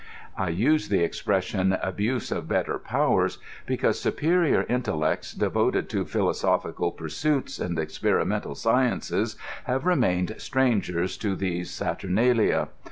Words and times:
I 0.35 0.49
use 0.49 0.89
the 0.89 1.03
expression" 1.03 1.73
abuse 1.73 2.31
of 2.31 2.47
better 2.47 2.79
powers," 2.79 3.37
because 3.67 3.99
superior 3.99 4.65
intellects 4.67 5.31
devoted 5.31 5.89
to 5.89 6.05
phil 6.05 6.25
osophici^l 6.25 6.73
puMuils 6.97 7.63
and 7.63 7.77
etperimental 7.77 8.55
sciences 8.57 9.35
have 9.65 9.85
remained 9.85 10.33
strangers 10.39 11.17
to 11.19 11.35
these 11.35 11.69
satuinalia. 11.69 12.69